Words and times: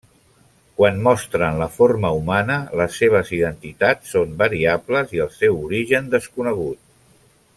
Quan 0.77 0.95
mostren 1.07 1.59
la 1.63 1.67
forma 1.75 2.11
humana, 2.21 2.55
les 2.81 2.97
seves 3.03 3.29
identitats 3.41 4.15
són 4.17 4.33
variables 4.41 5.15
i 5.19 5.23
el 5.27 5.31
seu 5.37 5.63
origen 5.69 6.13
desconegut. 6.17 6.83